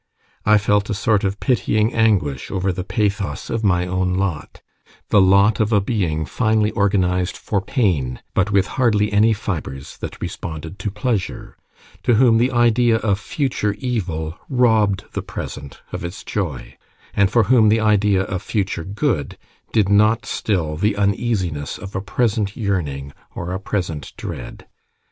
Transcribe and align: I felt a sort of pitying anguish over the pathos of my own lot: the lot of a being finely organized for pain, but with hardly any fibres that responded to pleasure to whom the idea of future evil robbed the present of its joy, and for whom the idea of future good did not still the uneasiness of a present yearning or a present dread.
I 0.47 0.57
felt 0.57 0.89
a 0.89 0.95
sort 0.95 1.23
of 1.23 1.39
pitying 1.39 1.93
anguish 1.93 2.49
over 2.49 2.71
the 2.73 2.83
pathos 2.83 3.51
of 3.51 3.63
my 3.63 3.85
own 3.85 4.15
lot: 4.15 4.63
the 5.09 5.21
lot 5.21 5.59
of 5.59 5.71
a 5.71 5.79
being 5.79 6.25
finely 6.25 6.71
organized 6.71 7.37
for 7.37 7.61
pain, 7.61 8.19
but 8.33 8.49
with 8.49 8.65
hardly 8.81 9.13
any 9.13 9.31
fibres 9.31 9.97
that 9.99 10.19
responded 10.19 10.79
to 10.79 10.89
pleasure 10.89 11.55
to 12.01 12.15
whom 12.15 12.39
the 12.39 12.49
idea 12.51 12.95
of 12.95 13.19
future 13.19 13.75
evil 13.77 14.35
robbed 14.49 15.03
the 15.13 15.21
present 15.21 15.81
of 15.91 16.03
its 16.03 16.23
joy, 16.23 16.77
and 17.13 17.29
for 17.29 17.43
whom 17.43 17.69
the 17.69 17.79
idea 17.79 18.23
of 18.23 18.41
future 18.41 18.83
good 18.83 19.37
did 19.71 19.87
not 19.87 20.25
still 20.25 20.77
the 20.77 20.95
uneasiness 20.95 21.77
of 21.77 21.95
a 21.95 22.01
present 22.01 22.57
yearning 22.57 23.13
or 23.35 23.51
a 23.53 23.59
present 23.59 24.13
dread. 24.17 24.65